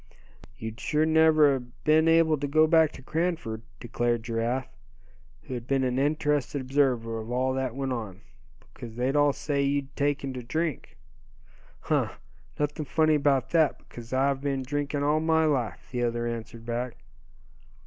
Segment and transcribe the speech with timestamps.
[0.57, 4.75] "You'd sure never a been able to go back to Cranford," declared Giraffe,
[5.43, 8.21] who had been an interested observer of all that went on.
[8.73, 10.97] "Because they'd all say you'd taken to drink."
[11.81, 12.13] "Huh!
[12.57, 16.97] nothing funny about that, because I've been drinking all my life," the other answered back.